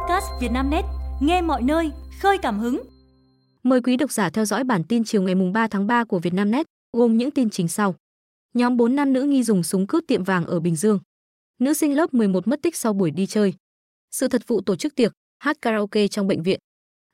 [0.00, 0.84] podcast Vietnamnet,
[1.20, 2.82] nghe mọi nơi, khơi cảm hứng.
[3.62, 6.66] Mời quý độc giả theo dõi bản tin chiều ngày 3 tháng 3 của Vietnamnet,
[6.92, 7.94] gồm những tin chính sau.
[8.54, 10.98] Nhóm 4 nam nữ nghi dùng súng cướp tiệm vàng ở Bình Dương.
[11.58, 13.54] Nữ sinh lớp 11 mất tích sau buổi đi chơi.
[14.10, 16.58] Sự thật vụ tổ chức tiệc, hát karaoke trong bệnh viện.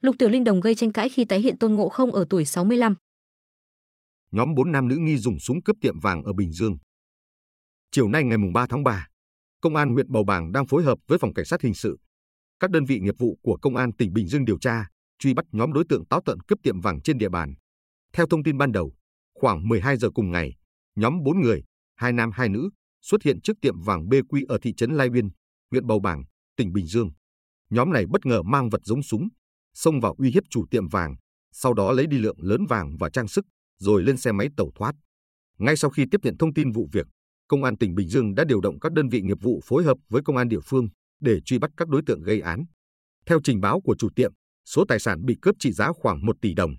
[0.02, 2.44] Lục Tiểu Linh Đồng gây tranh cãi khi tái hiện Tôn Ngộ Không ở tuổi
[2.44, 2.94] 65.
[4.30, 6.76] Nhóm 4 nam nữ nghi dùng súng cướp tiệm vàng ở Bình Dương.
[7.90, 9.06] Chiều nay ngày 3 tháng 3,
[9.60, 11.98] Công an huyện Bầu Bàng đang phối hợp với phòng cảnh sát hình sự,
[12.60, 14.86] các đơn vị nghiệp vụ của Công an tỉnh Bình Dương điều tra,
[15.18, 17.54] truy bắt nhóm đối tượng táo tợn cướp tiệm vàng trên địa bàn.
[18.12, 18.92] Theo thông tin ban đầu,
[19.34, 20.52] khoảng 12 giờ cùng ngày,
[20.96, 21.62] nhóm 4 người,
[21.96, 22.70] hai nam hai nữ,
[23.02, 25.28] xuất hiện trước tiệm vàng BQ ở thị trấn Lai Uyên,
[25.70, 26.24] huyện Bầu Bàng,
[26.56, 27.10] tỉnh Bình Dương.
[27.70, 29.28] Nhóm này bất ngờ mang vật giống súng,
[29.74, 31.16] xông vào uy hiếp chủ tiệm vàng,
[31.52, 33.46] sau đó lấy đi lượng lớn vàng và trang sức,
[33.78, 34.92] rồi lên xe máy tẩu thoát.
[35.58, 37.06] Ngay sau khi tiếp nhận thông tin vụ việc,
[37.48, 39.98] Công an tỉnh Bình Dương đã điều động các đơn vị nghiệp vụ phối hợp
[40.08, 40.88] với công an địa phương
[41.20, 42.64] để truy bắt các đối tượng gây án.
[43.26, 44.32] Theo trình báo của chủ tiệm,
[44.64, 46.70] số tài sản bị cướp trị giá khoảng 1 tỷ đồng.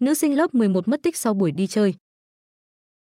[0.00, 1.94] Nữ sinh lớp 11 mất tích sau buổi đi chơi.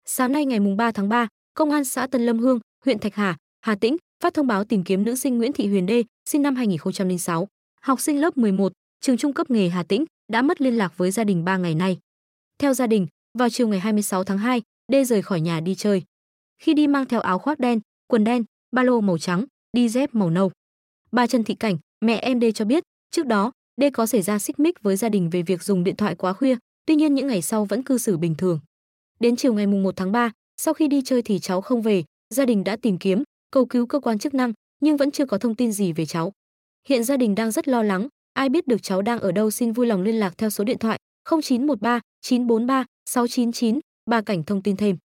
[0.06, 3.38] Sáng nay ngày 3 tháng 3, Công an xã Tân Lâm Hương, huyện Thạch Hà,
[3.62, 6.56] Hà Tĩnh phát thông báo tìm kiếm nữ sinh Nguyễn Thị Huyền Đê, sinh năm
[6.56, 7.48] 2006,
[7.82, 8.72] học sinh lớp 11,
[9.02, 11.76] trường trung cấp nghề Hà Tĩnh, đã mất liên lạc với gia đình 3 ngày
[11.76, 11.98] nay.
[12.58, 16.04] Theo gia đình, vào chiều ngày 26 tháng 2, Đê rời khỏi nhà đi chơi.
[16.58, 20.16] Khi đi mang theo áo khoác đen, quần đen, ba lô màu trắng, đi dép
[20.16, 20.52] màu nâu.
[21.12, 24.40] Bà Trần Thị Cảnh, mẹ em Đê cho biết, trước đó, Đê có xảy ra
[24.40, 26.56] xích mích với gia đình về việc dùng điện thoại quá khuya,
[26.86, 28.60] tuy nhiên những ngày sau vẫn cư xử bình thường.
[29.20, 32.04] Đến chiều ngày mùng 1 tháng 3, sau khi đi chơi thì cháu không về,
[32.30, 35.38] gia đình đã tìm kiếm, cầu cứu cơ quan chức năng, nhưng vẫn chưa có
[35.38, 36.32] thông tin gì về cháu.
[36.88, 39.72] Hiện gia đình đang rất lo lắng, ai biết được cháu đang ở đâu xin
[39.72, 41.00] vui lòng liên lạc theo số điện thoại
[41.30, 44.98] 0913 943 699, bà Cảnh thông tin thêm.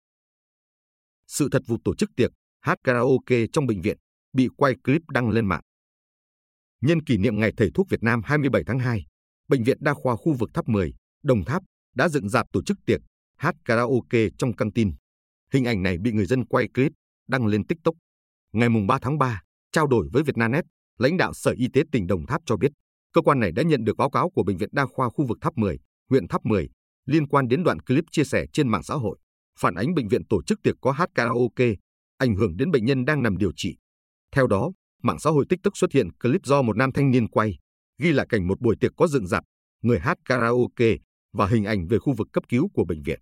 [1.26, 3.96] Sự thật vụ tổ chức tiệc, hát karaoke trong bệnh viện
[4.34, 5.60] bị quay clip đăng lên mạng.
[6.80, 9.06] Nhân kỷ niệm Ngày Thầy thuốc Việt Nam 27 tháng 2,
[9.48, 11.62] Bệnh viện Đa khoa khu vực Tháp 10, Đồng Tháp
[11.94, 13.00] đã dựng dạp tổ chức tiệc,
[13.36, 14.92] hát karaoke trong căng tin.
[15.52, 16.92] Hình ảnh này bị người dân quay clip,
[17.28, 17.94] đăng lên TikTok.
[18.52, 19.42] Ngày 3 tháng 3,
[19.72, 20.64] trao đổi với Vietnamnet,
[20.98, 22.72] lãnh đạo Sở Y tế tỉnh Đồng Tháp cho biết,
[23.12, 25.38] cơ quan này đã nhận được báo cáo của Bệnh viện Đa khoa khu vực
[25.40, 25.78] Tháp 10,
[26.10, 26.68] huyện Tháp 10
[27.06, 29.18] liên quan đến đoạn clip chia sẻ trên mạng xã hội,
[29.58, 31.74] phản ánh bệnh viện tổ chức tiệc có hát karaoke,
[32.18, 33.76] ảnh hưởng đến bệnh nhân đang nằm điều trị.
[34.34, 34.72] Theo đó,
[35.02, 37.58] mạng xã hội TikTok xuất hiện clip do một nam thanh niên quay,
[37.98, 39.44] ghi lại cảnh một buổi tiệc có dựng dạp,
[39.82, 40.96] người hát karaoke
[41.32, 43.20] và hình ảnh về khu vực cấp cứu của bệnh viện.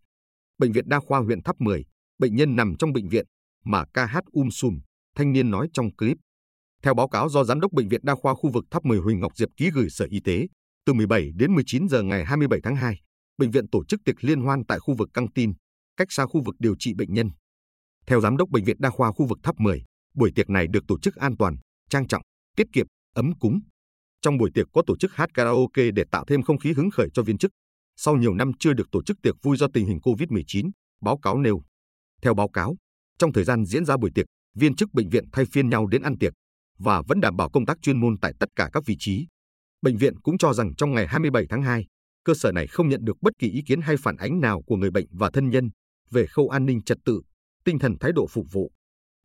[0.58, 1.84] Bệnh viện Đa khoa huyện Tháp 10,
[2.18, 3.26] bệnh nhân nằm trong bệnh viện
[3.64, 4.78] mà ca hát um sùm,
[5.16, 6.16] thanh niên nói trong clip.
[6.82, 9.20] Theo báo cáo do Giám đốc Bệnh viện Đa khoa khu vực Tháp 10 Huỳnh
[9.20, 10.46] Ngọc Diệp ký gửi Sở Y tế,
[10.86, 13.00] từ 17 đến 19 giờ ngày 27 tháng 2,
[13.38, 15.52] bệnh viện tổ chức tiệc liên hoan tại khu vực căng tin,
[15.96, 17.30] cách xa khu vực điều trị bệnh nhân.
[18.06, 19.84] Theo Giám đốc Bệnh viện Đa khoa khu vực Tháp 10,
[20.14, 21.56] buổi tiệc này được tổ chức an toàn,
[21.90, 22.22] trang trọng,
[22.56, 23.60] tiết kiệm, ấm cúng.
[24.22, 27.08] Trong buổi tiệc có tổ chức hát karaoke để tạo thêm không khí hứng khởi
[27.14, 27.50] cho viên chức.
[27.96, 30.70] Sau nhiều năm chưa được tổ chức tiệc vui do tình hình COVID-19,
[31.02, 31.62] báo cáo nêu.
[32.22, 32.76] Theo báo cáo,
[33.18, 36.02] trong thời gian diễn ra buổi tiệc, viên chức bệnh viện thay phiên nhau đến
[36.02, 36.32] ăn tiệc
[36.78, 39.26] và vẫn đảm bảo công tác chuyên môn tại tất cả các vị trí.
[39.82, 41.86] Bệnh viện cũng cho rằng trong ngày 27 tháng 2,
[42.24, 44.76] cơ sở này không nhận được bất kỳ ý kiến hay phản ánh nào của
[44.76, 45.70] người bệnh và thân nhân
[46.10, 47.22] về khâu an ninh trật tự,
[47.64, 48.72] tinh thần thái độ phục vụ.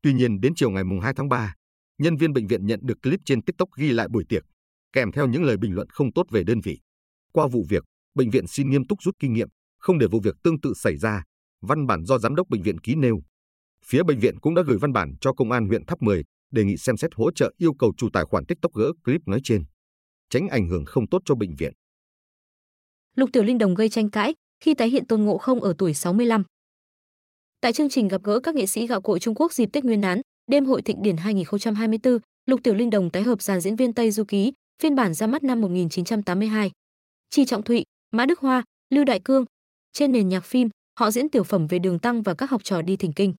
[0.01, 1.55] Tuy nhiên đến chiều ngày 2 tháng 3,
[1.97, 4.43] nhân viên bệnh viện nhận được clip trên TikTok ghi lại buổi tiệc,
[4.93, 6.79] kèm theo những lời bình luận không tốt về đơn vị.
[7.33, 7.83] Qua vụ việc,
[8.15, 9.47] bệnh viện xin nghiêm túc rút kinh nghiệm,
[9.77, 11.23] không để vụ việc tương tự xảy ra.
[11.61, 13.21] Văn bản do giám đốc bệnh viện ký nêu.
[13.85, 16.63] Phía bệnh viện cũng đã gửi văn bản cho công an huyện Tháp 10 đề
[16.63, 19.63] nghị xem xét hỗ trợ yêu cầu chủ tài khoản TikTok gỡ clip nói trên,
[20.29, 21.73] tránh ảnh hưởng không tốt cho bệnh viện.
[23.15, 25.93] Lục Tiểu Linh Đồng gây tranh cãi khi tái hiện Tôn Ngộ Không ở tuổi
[25.93, 26.43] 65.
[27.61, 30.01] Tại chương trình gặp gỡ các nghệ sĩ gạo cội Trung Quốc dịp Tết Nguyên
[30.01, 33.93] đán, đêm hội thịnh điển 2024, Lục Tiểu Linh Đồng tái hợp dàn diễn viên
[33.93, 36.71] Tây Du Ký, phiên bản ra mắt năm 1982.
[37.29, 39.45] Chi Trọng Thụy, Mã Đức Hoa, Lưu Đại Cương.
[39.93, 40.69] Trên nền nhạc phim,
[40.99, 43.33] họ diễn tiểu phẩm về đường tăng và các học trò đi thỉnh kinh.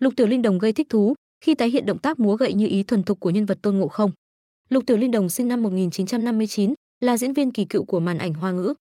[0.00, 1.14] Lục Tiểu Linh Đồng gây thích thú
[1.44, 3.76] khi tái hiện động tác múa gậy như ý thuần thục của nhân vật Tôn
[3.76, 4.10] Ngộ Không.
[4.68, 8.34] Lục Tiểu Linh Đồng sinh năm 1959, là diễn viên kỳ cựu của màn ảnh
[8.34, 8.74] hoa ngữ.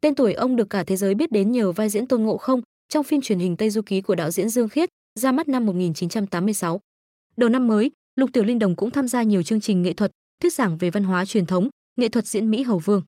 [0.00, 2.62] Tên tuổi ông được cả thế giới biết đến nhờ vai diễn Tôn Ngộ Không
[2.88, 4.88] trong phim truyền hình Tây Du Ký của đạo diễn Dương Khiết,
[5.20, 6.80] ra mắt năm 1986.
[7.36, 10.10] Đầu năm mới, Lục Tiểu Linh Đồng cũng tham gia nhiều chương trình nghệ thuật,
[10.40, 13.02] thuyết giảng về văn hóa truyền thống, nghệ thuật diễn Mỹ Hầu Vương.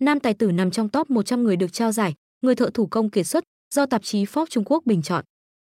[0.00, 3.10] Nam tài tử nằm trong top 100 người được trao giải, người thợ thủ công
[3.10, 3.44] kiệt xuất
[3.74, 5.24] do tạp chí Forbes Trung Quốc bình chọn.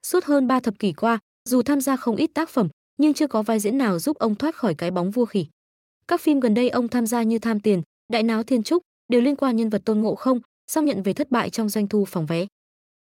[0.07, 1.19] Suốt hơn 3 thập kỷ qua,
[1.49, 2.69] dù tham gia không ít tác phẩm,
[2.99, 5.47] nhưng chưa có vai diễn nào giúp ông thoát khỏi cái bóng vua khỉ.
[6.09, 7.83] Các phim gần đây ông tham gia như Tham Tiền,
[8.13, 11.13] Đại Náo Thiên Trúc đều liên quan nhân vật Tôn Ngộ Không, song nhận về
[11.13, 12.47] thất bại trong doanh thu phòng vé.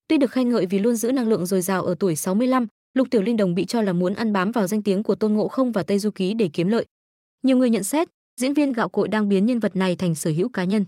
[0.10, 3.08] Tuy được khen ngợi vì luôn giữ năng lượng dồi dào ở tuổi 65, Lục
[3.12, 5.48] Tiểu Linh Đồng bị cho là muốn ăn bám vào danh tiếng của Tôn Ngộ
[5.48, 6.86] Không và Tây Du Ký để kiếm lợi.
[7.44, 8.08] Nhiều người nhận xét,
[8.42, 10.86] diễn viên gạo cội đang biến nhân vật này thành sở hữu cá nhân.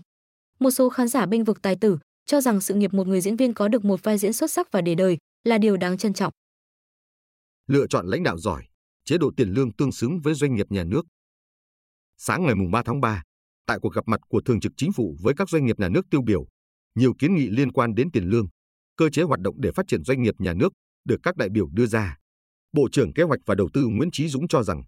[0.60, 3.36] Một số khán giả bênh vực tài tử, cho rằng sự nghiệp một người diễn
[3.36, 6.12] viên có được một vai diễn xuất sắc và để đời là điều đáng trân
[6.12, 6.32] trọng.
[7.66, 8.62] Lựa chọn lãnh đạo giỏi,
[9.04, 11.06] chế độ tiền lương tương xứng với doanh nghiệp nhà nước.
[12.18, 13.22] Sáng ngày 3 tháng 3,
[13.66, 16.02] tại cuộc gặp mặt của Thường trực Chính phủ với các doanh nghiệp nhà nước
[16.10, 16.46] tiêu biểu,
[16.94, 18.46] nhiều kiến nghị liên quan đến tiền lương,
[19.02, 20.72] cơ chế hoạt động để phát triển doanh nghiệp nhà nước
[21.04, 22.16] được các đại biểu đưa ra.
[22.72, 24.82] Bộ trưởng Kế hoạch và Đầu tư Nguyễn Chí Dũng cho rằng,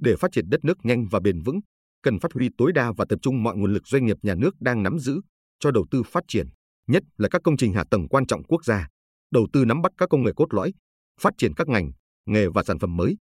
[0.00, 1.60] để phát triển đất nước nhanh và bền vững,
[2.02, 4.60] cần phát huy tối đa và tập trung mọi nguồn lực doanh nghiệp nhà nước
[4.60, 5.20] đang nắm giữ
[5.60, 6.46] cho đầu tư phát triển,
[6.86, 8.88] nhất là các công trình hạ tầng quan trọng quốc gia,
[9.30, 10.72] đầu tư nắm bắt các công nghệ cốt lõi,
[11.20, 11.90] phát triển các ngành,
[12.26, 13.16] nghề và sản phẩm mới,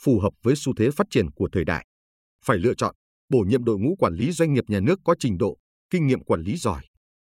[0.00, 1.86] phù hợp với xu thế phát triển của thời đại.
[2.44, 2.94] Phải lựa chọn,
[3.28, 5.56] bổ nhiệm đội ngũ quản lý doanh nghiệp nhà nước có trình độ,
[5.90, 6.82] kinh nghiệm quản lý giỏi.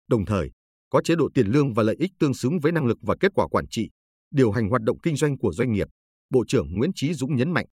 [0.08, 0.50] Đồng thời,
[0.94, 3.32] có chế độ tiền lương và lợi ích tương xứng với năng lực và kết
[3.34, 3.90] quả quản trị,
[4.30, 5.88] điều hành hoạt động kinh doanh của doanh nghiệp,
[6.30, 7.66] Bộ trưởng Nguyễn Chí Dũng nhấn mạnh.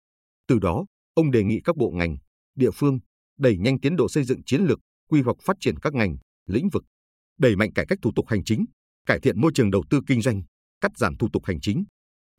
[0.48, 2.16] Từ đó, ông đề nghị các bộ ngành,
[2.54, 2.98] địa phương
[3.38, 4.78] đẩy nhanh tiến độ xây dựng chiến lược,
[5.10, 6.84] quy hoạch phát triển các ngành, lĩnh vực,
[7.38, 8.64] đẩy mạnh cải cách thủ tục hành chính,
[9.06, 10.42] cải thiện môi trường đầu tư kinh doanh,
[10.80, 11.84] cắt giảm thủ tục hành chính.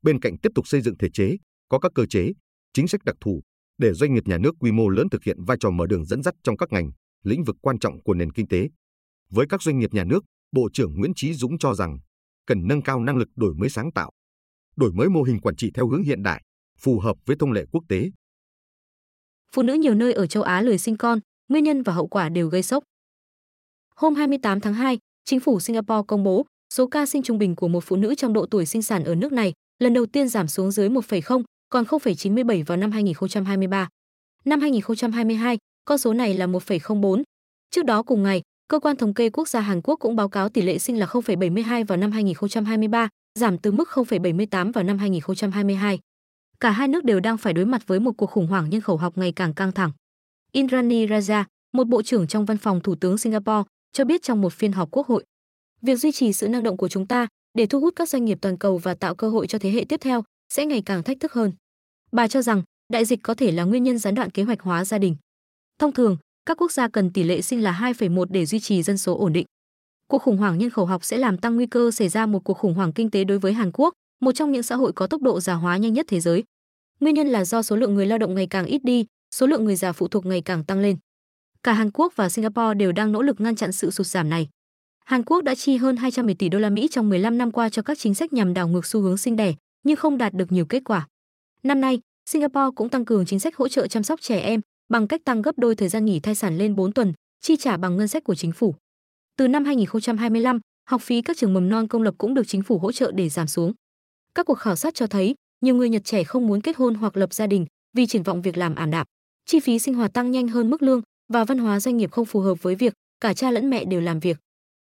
[0.01, 1.37] Bên cạnh tiếp tục xây dựng thể chế,
[1.69, 2.31] có các cơ chế,
[2.73, 3.41] chính sách đặc thù
[3.77, 6.23] để doanh nghiệp nhà nước quy mô lớn thực hiện vai trò mở đường dẫn
[6.23, 6.91] dắt trong các ngành,
[7.23, 8.69] lĩnh vực quan trọng của nền kinh tế.
[9.29, 11.99] Với các doanh nghiệp nhà nước, Bộ trưởng Nguyễn Chí Dũng cho rằng
[12.45, 14.11] cần nâng cao năng lực đổi mới sáng tạo,
[14.75, 16.43] đổi mới mô hình quản trị theo hướng hiện đại,
[16.79, 18.09] phù hợp với thông lệ quốc tế.
[19.55, 21.19] Phụ nữ nhiều nơi ở châu Á lười sinh con,
[21.49, 22.83] nguyên nhân và hậu quả đều gây sốc.
[23.95, 27.67] Hôm 28 tháng 2, chính phủ Singapore công bố số ca sinh trung bình của
[27.67, 30.47] một phụ nữ trong độ tuổi sinh sản ở nước này lần đầu tiên giảm
[30.47, 33.89] xuống dưới 1,0, còn 0,97 vào năm 2023.
[34.45, 37.23] Năm 2022, con số này là 1,04.
[37.69, 38.41] Trước đó cùng ngày,
[38.71, 41.05] Cơ quan thống kê quốc gia Hàn Quốc cũng báo cáo tỷ lệ sinh là
[41.05, 43.09] 0,72 vào năm 2023,
[43.39, 45.99] giảm từ mức 0,78 vào năm 2022.
[46.59, 48.97] Cả hai nước đều đang phải đối mặt với một cuộc khủng hoảng nhân khẩu
[48.97, 49.91] học ngày càng căng thẳng.
[50.51, 54.53] Indrani Raja, một bộ trưởng trong văn phòng Thủ tướng Singapore, cho biết trong một
[54.53, 55.23] phiên họp quốc hội,
[55.81, 58.37] việc duy trì sự năng động của chúng ta để thu hút các doanh nghiệp
[58.41, 60.23] toàn cầu và tạo cơ hội cho thế hệ tiếp theo
[60.53, 61.53] sẽ ngày càng thách thức hơn.
[62.11, 64.85] Bà cho rằng đại dịch có thể là nguyên nhân gián đoạn kế hoạch hóa
[64.85, 65.15] gia đình.
[65.79, 68.97] Thông thường, các quốc gia cần tỷ lệ sinh là 2,1 để duy trì dân
[68.97, 69.45] số ổn định.
[70.07, 72.53] Cuộc khủng hoảng nhân khẩu học sẽ làm tăng nguy cơ xảy ra một cuộc
[72.53, 75.21] khủng hoảng kinh tế đối với Hàn Quốc, một trong những xã hội có tốc
[75.21, 76.43] độ già hóa nhanh nhất thế giới.
[76.99, 79.05] Nguyên nhân là do số lượng người lao động ngày càng ít đi,
[79.35, 80.97] số lượng người già phụ thuộc ngày càng tăng lên.
[81.63, 84.49] Cả Hàn Quốc và Singapore đều đang nỗ lực ngăn chặn sự sụt giảm này.
[85.05, 87.81] Hàn Quốc đã chi hơn 210 tỷ đô la Mỹ trong 15 năm qua cho
[87.81, 89.53] các chính sách nhằm đảo ngược xu hướng sinh đẻ,
[89.83, 91.07] nhưng không đạt được nhiều kết quả.
[91.63, 94.61] Năm nay, Singapore cũng tăng cường chính sách hỗ trợ chăm sóc trẻ em
[94.91, 97.77] bằng cách tăng gấp đôi thời gian nghỉ thai sản lên 4 tuần, chi trả
[97.77, 98.75] bằng ngân sách của chính phủ.
[99.37, 100.59] Từ năm 2025,
[100.89, 103.29] học phí các trường mầm non công lập cũng được chính phủ hỗ trợ để
[103.29, 103.73] giảm xuống.
[104.35, 107.17] Các cuộc khảo sát cho thấy, nhiều người Nhật trẻ không muốn kết hôn hoặc
[107.17, 107.65] lập gia đình
[107.97, 109.07] vì triển vọng việc làm ảm đạm.
[109.45, 111.01] Chi phí sinh hoạt tăng nhanh hơn mức lương
[111.33, 114.01] và văn hóa doanh nghiệp không phù hợp với việc cả cha lẫn mẹ đều
[114.01, 114.37] làm việc.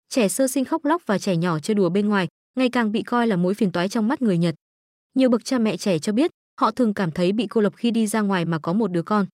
[0.09, 3.03] Trẻ sơ sinh khóc lóc và trẻ nhỏ chơi đùa bên ngoài ngày càng bị
[3.03, 4.55] coi là mối phiền toái trong mắt người Nhật.
[5.15, 6.31] Nhiều bậc cha mẹ trẻ cho biết,
[6.61, 9.01] họ thường cảm thấy bị cô lập khi đi ra ngoài mà có một đứa
[9.01, 9.25] con.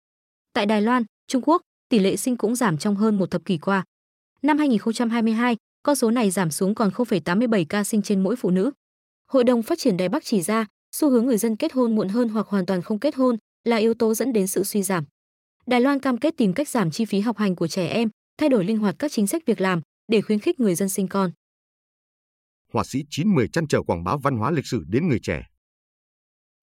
[0.56, 3.58] Tại Đài Loan, Trung Quốc, tỷ lệ sinh cũng giảm trong hơn một thập kỷ
[3.58, 3.85] qua.
[4.43, 8.70] Năm 2022, con số này giảm xuống còn 0,87 ca sinh trên mỗi phụ nữ.
[9.32, 12.08] Hội đồng Phát triển Đài Bắc chỉ ra, xu hướng người dân kết hôn muộn
[12.08, 15.05] hơn hoặc hoàn toàn không kết hôn là yếu tố dẫn đến sự suy giảm.
[15.67, 18.49] Đài Loan cam kết tìm cách giảm chi phí học hành của trẻ em, thay
[18.49, 21.31] đổi linh hoạt các chính sách việc làm để khuyến khích người dân sinh con.
[22.73, 25.42] Họa sĩ 910 chăn trở quảng bá văn hóa lịch sử đến người trẻ.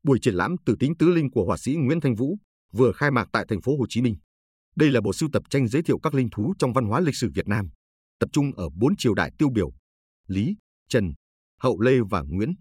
[0.03, 2.37] Buổi triển lãm Tử tính tứ linh của họa sĩ Nguyễn Thanh Vũ
[2.73, 4.15] vừa khai mạc tại thành phố Hồ Chí Minh.
[4.75, 7.15] Đây là bộ sưu tập tranh giới thiệu các linh thú trong văn hóa lịch
[7.15, 7.69] sử Việt Nam,
[8.19, 9.71] tập trung ở bốn triều đại tiêu biểu:
[10.27, 10.55] Lý,
[10.89, 11.13] Trần,
[11.59, 12.53] Hậu Lê và Nguyễn.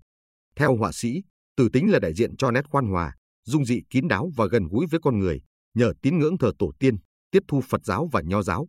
[0.56, 1.22] Theo họa sĩ,
[1.56, 3.14] Tử tính là đại diện cho nét khoan hòa,
[3.44, 5.40] dung dị kín đáo và gần gũi với con người,
[5.74, 6.96] nhờ tín ngưỡng thờ tổ tiên,
[7.30, 8.66] tiếp thu Phật giáo và Nho giáo.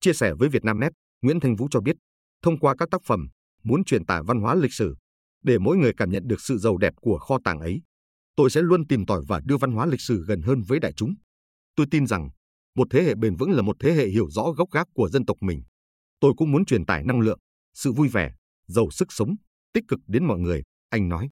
[0.00, 0.92] Chia sẻ với Việt Nam Net,
[1.22, 1.96] Nguyễn Thanh Vũ cho biết,
[2.42, 3.28] thông qua các tác phẩm,
[3.62, 4.96] muốn truyền tải văn hóa lịch sử,
[5.42, 7.82] để mỗi người cảm nhận được sự giàu đẹp của kho tàng ấy
[8.40, 10.92] tôi sẽ luôn tìm tòi và đưa văn hóa lịch sử gần hơn với đại
[10.92, 11.14] chúng.
[11.76, 12.28] Tôi tin rằng,
[12.74, 15.26] một thế hệ bền vững là một thế hệ hiểu rõ gốc gác của dân
[15.26, 15.62] tộc mình.
[16.20, 17.38] Tôi cũng muốn truyền tải năng lượng,
[17.74, 18.34] sự vui vẻ,
[18.66, 19.34] giàu sức sống,
[19.72, 21.30] tích cực đến mọi người, anh nói.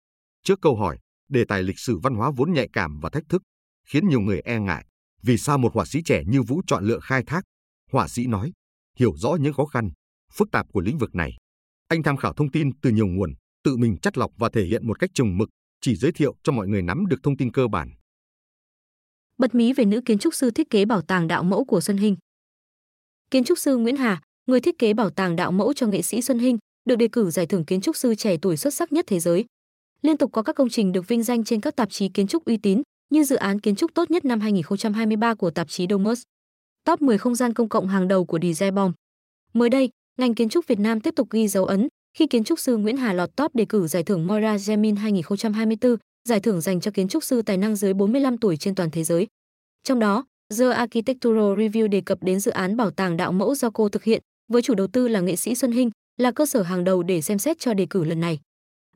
[0.43, 3.41] Trước câu hỏi, đề tài lịch sử văn hóa vốn nhạy cảm và thách thức,
[3.87, 4.85] khiến nhiều người e ngại.
[5.21, 7.43] Vì sao một họa sĩ trẻ như Vũ chọn lựa khai thác?
[7.91, 8.51] Họa sĩ nói,
[8.99, 9.89] hiểu rõ những khó khăn,
[10.33, 11.31] phức tạp của lĩnh vực này.
[11.87, 13.33] Anh tham khảo thông tin từ nhiều nguồn,
[13.63, 15.49] tự mình chắt lọc và thể hiện một cách trùng mực
[15.83, 17.91] chỉ giới thiệu cho mọi người nắm được thông tin cơ bản.
[19.37, 21.97] Bật mí về nữ kiến trúc sư thiết kế bảo tàng đạo mẫu của Xuân
[21.97, 22.15] Hinh.
[23.31, 26.21] Kiến trúc sư Nguyễn Hà, người thiết kế bảo tàng đạo mẫu cho nghệ sĩ
[26.21, 29.05] Xuân Hinh, được đề cử giải thưởng kiến trúc sư trẻ tuổi xuất sắc nhất
[29.07, 29.45] thế giới.
[30.01, 32.45] Liên tục có các công trình được vinh danh trên các tạp chí kiến trúc
[32.45, 36.21] uy tín, như dự án kiến trúc tốt nhất năm 2023 của tạp chí Domus.
[36.83, 38.91] top 10 không gian công cộng hàng đầu của Dizebom.
[39.53, 41.87] Mới đây, ngành kiến trúc Việt Nam tiếp tục ghi dấu ấn
[42.17, 45.97] khi kiến trúc sư Nguyễn Hà lọt top đề cử giải thưởng Moira Gemin 2024,
[46.29, 49.03] giải thưởng dành cho kiến trúc sư tài năng dưới 45 tuổi trên toàn thế
[49.03, 49.27] giới.
[49.83, 50.25] Trong đó,
[50.59, 54.03] The Architectural Review đề cập đến dự án bảo tàng đạo mẫu do cô thực
[54.03, 57.03] hiện, với chủ đầu tư là nghệ sĩ Xuân Hinh, là cơ sở hàng đầu
[57.03, 58.39] để xem xét cho đề cử lần này.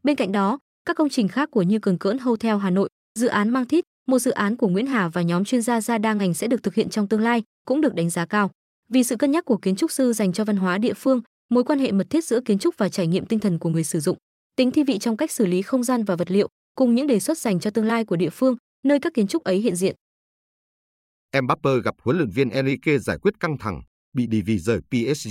[0.04, 3.28] Bên cạnh đó, các công trình khác của như Cường Cưỡn Hotel Hà Nội, dự
[3.28, 6.14] án Mang Thít, một dự án của Nguyễn Hà và nhóm chuyên gia gia đa
[6.14, 8.52] ngành sẽ được thực hiện trong tương lai, cũng được đánh giá cao.
[8.92, 11.64] Vì sự cân nhắc của kiến trúc sư dành cho văn hóa địa phương, mối
[11.64, 14.00] quan hệ mật thiết giữa kiến trúc và trải nghiệm tinh thần của người sử
[14.00, 14.18] dụng,
[14.56, 17.20] tính thi vị trong cách xử lý không gian và vật liệu, cùng những đề
[17.20, 19.96] xuất dành cho tương lai của địa phương, nơi các kiến trúc ấy hiện diện.
[21.44, 23.82] Mbappe gặp huấn luyện viên Enrique giải quyết căng thẳng,
[24.14, 25.30] bị đi vì rời PSG.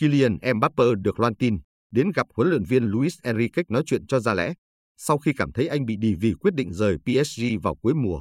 [0.00, 1.58] Kylian Mbappe được loan tin
[1.90, 4.54] đến gặp huấn luyện viên Luis Enrique nói chuyện cho ra lẽ,
[4.96, 8.20] sau khi cảm thấy anh bị đi vì quyết định rời PSG vào cuối mùa.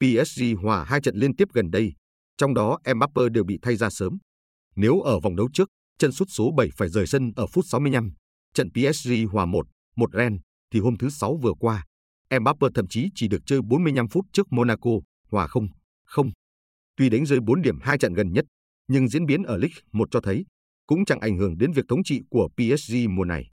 [0.00, 1.92] PSG hòa hai trận liên tiếp gần đây,
[2.36, 4.18] trong đó Mbappe đều bị thay ra sớm.
[4.76, 8.12] Nếu ở vòng đấu trước, chân sút số 7 phải rời sân ở phút 65,
[8.54, 10.38] trận PSG hòa 1, 1 Ren,
[10.70, 11.84] thì hôm thứ Sáu vừa qua,
[12.40, 14.90] Mbappe thậm chí chỉ được chơi 45 phút trước Monaco,
[15.30, 15.68] hòa 0,
[16.04, 16.30] 0.
[16.96, 18.44] Tuy đánh rơi 4 điểm hai trận gần nhất,
[18.88, 20.44] nhưng diễn biến ở League 1 cho thấy
[20.86, 23.50] cũng chẳng ảnh hưởng đến việc thống trị của PSG mùa này.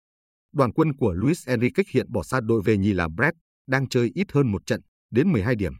[0.53, 3.35] Đoàn quân của Luis Enrique hiện bỏ xa đội về nhì là Brest,
[3.67, 4.81] đang chơi ít hơn một trận,
[5.11, 5.73] đến 12 điểm.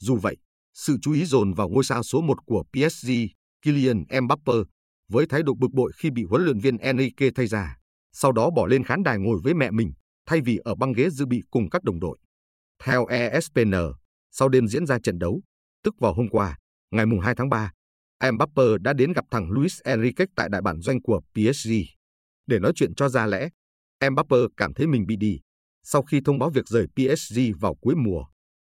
[0.00, 0.36] Dù vậy,
[0.74, 3.10] sự chú ý dồn vào ngôi sao số 1 của PSG,
[3.62, 4.52] Kylian Mbappe,
[5.14, 7.76] với thái độ bực bội khi bị huấn luyện viên Enrique thay ra,
[8.12, 9.92] sau đó bỏ lên khán đài ngồi với mẹ mình,
[10.26, 12.18] thay vì ở băng ghế dự bị cùng các đồng đội.
[12.84, 13.74] Theo ESPN,
[14.30, 15.42] sau đêm diễn ra trận đấu,
[15.82, 16.58] tức vào hôm qua,
[16.90, 17.72] ngày 2 tháng 3,
[18.32, 21.70] Mbappe đã đến gặp thằng Luis Enrique tại đại bản doanh của PSG.
[22.46, 23.48] Để nói chuyện cho ra lẽ,
[24.10, 25.40] Mbappe cảm thấy mình bị đi
[25.86, 28.24] sau khi thông báo việc rời PSG vào cuối mùa.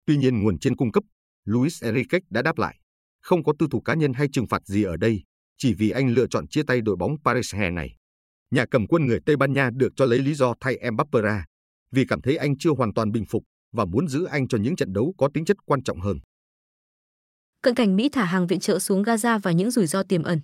[0.06, 1.04] Tuy nhiên nguồn trên cung cấp,
[1.46, 2.80] Luis Enrique đã đáp lại,
[3.22, 5.24] không có tư thủ cá nhân hay trừng phạt gì ở đây,
[5.58, 7.96] chỉ vì anh lựa chọn chia tay đội bóng Paris hè này.
[8.52, 11.46] Nhà cầm quân người Tây Ban Nha được cho lấy lý do thay Mbappé ra,
[11.92, 14.76] vì cảm thấy anh chưa hoàn toàn bình phục và muốn giữ anh cho những
[14.76, 16.18] trận đấu có tính chất quan trọng hơn.
[17.62, 20.42] Cận cảnh Mỹ thả hàng viện trợ xuống Gaza và những rủi ro tiềm ẩn.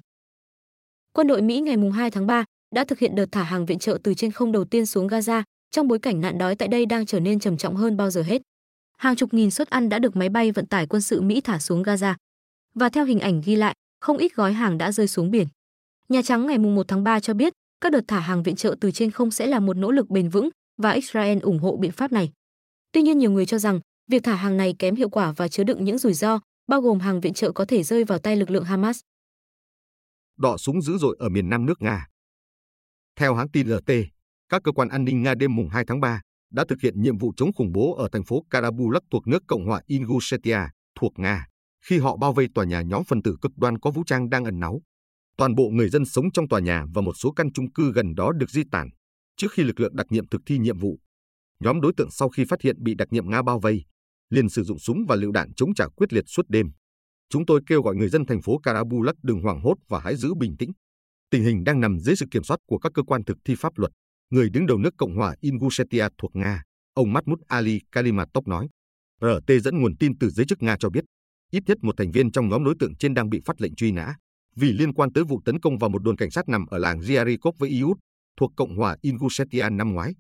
[1.13, 3.98] Quân đội Mỹ ngày 2 tháng 3 đã thực hiện đợt thả hàng viện trợ
[4.03, 7.06] từ trên không đầu tiên xuống Gaza trong bối cảnh nạn đói tại đây đang
[7.06, 8.41] trở nên trầm trọng hơn bao giờ hết.
[8.98, 11.60] Hàng chục nghìn suất ăn đã được máy bay vận tải quân sự Mỹ thả
[11.60, 12.15] xuống Gaza.
[12.75, 15.48] Và theo hình ảnh ghi lại, không ít gói hàng đã rơi xuống biển.
[16.10, 18.91] Nhà Trắng ngày 1 tháng 3 cho biết, các đợt thả hàng viện trợ từ
[18.91, 22.12] trên không sẽ là một nỗ lực bền vững và Israel ủng hộ biện pháp
[22.12, 22.31] này.
[22.91, 25.63] Tuy nhiên nhiều người cho rằng việc thả hàng này kém hiệu quả và chứa
[25.63, 28.50] đựng những rủi ro, bao gồm hàng viện trợ có thể rơi vào tay lực
[28.50, 29.00] lượng Hamas.
[30.38, 32.08] Đọ súng dữ dội ở miền Nam nước Nga.
[33.15, 33.91] Theo hãng tin RT,
[34.50, 37.17] các cơ quan an ninh Nga đêm mùng 2 tháng 3 đã thực hiện nhiệm
[37.17, 40.60] vụ chống khủng bố ở thành phố Karabulak thuộc nước Cộng hòa Ingushetia,
[41.00, 41.48] thuộc Nga,
[41.85, 44.45] khi họ bao vây tòa nhà nhóm phần tử cực đoan có vũ trang đang
[44.45, 44.81] ẩn náu.
[45.38, 48.15] Toàn bộ người dân sống trong tòa nhà và một số căn chung cư gần
[48.15, 48.89] đó được di tản
[49.38, 51.00] trước khi lực lượng đặc nhiệm thực thi nhiệm vụ.
[51.59, 53.85] Nhóm đối tượng sau khi phát hiện bị đặc nhiệm Nga bao vây,
[54.29, 56.71] liền sử dụng súng và lựu đạn chống trả quyết liệt suốt đêm.
[57.29, 60.33] Chúng tôi kêu gọi người dân thành phố Karabulak đừng hoảng hốt và hãy giữ
[60.33, 60.71] bình tĩnh.
[61.29, 63.77] Tình hình đang nằm dưới sự kiểm soát của các cơ quan thực thi pháp
[63.77, 63.91] luật.
[64.29, 68.67] Người đứng đầu nước Cộng hòa Ingushetia thuộc Nga, ông Mahmoud Ali Kalimatov nói.
[69.21, 71.03] RT dẫn nguồn tin từ giới chức Nga cho biết,
[71.51, 73.91] ít nhất một thành viên trong nhóm đối tượng trên đang bị phát lệnh truy
[73.91, 74.15] nã
[74.55, 77.00] vì liên quan tới vụ tấn công vào một đồn cảnh sát nằm ở làng
[77.00, 77.98] Ziarikov với Iud,
[78.38, 80.13] thuộc Cộng hòa Ingushetia năm ngoái.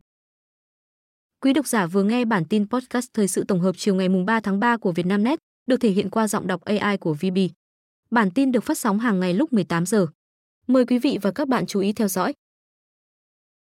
[1.41, 4.39] Quý độc giả vừa nghe bản tin podcast thời sự tổng hợp chiều ngày 3
[4.39, 7.37] tháng 3 của Vietnamnet, được thể hiện qua giọng đọc AI của VB.
[8.11, 10.07] Bản tin được phát sóng hàng ngày lúc 18 giờ.
[10.67, 12.33] Mời quý vị và các bạn chú ý theo dõi.